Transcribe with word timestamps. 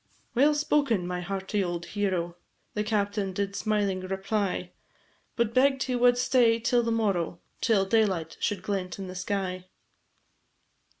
"Well 0.33 0.55
spoken, 0.55 1.05
my 1.05 1.21
hearty 1.21 1.63
old 1.63 1.85
hero," 1.85 2.35
The 2.73 2.83
captain 2.83 3.33
did 3.33 3.55
smiling 3.55 3.99
reply, 3.99 4.71
But 5.35 5.53
begg'd 5.53 5.83
he 5.83 5.95
wad 5.95 6.17
stay 6.17 6.59
till 6.59 6.83
to 6.83 6.89
morrow, 6.89 7.39
Till 7.61 7.85
daylight 7.85 8.35
should 8.39 8.63
glent 8.63 8.97
in 8.97 9.05
the 9.05 9.13
sky. 9.13 9.67